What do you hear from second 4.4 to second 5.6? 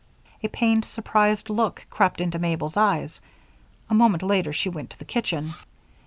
she went to the kitchen.